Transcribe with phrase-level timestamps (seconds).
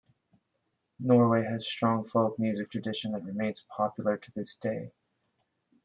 [0.99, 4.91] Norway has a strong folk music tradition that remains popular to this day.